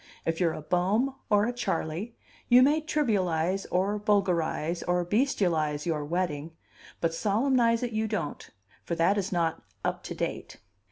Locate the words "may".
2.63-2.81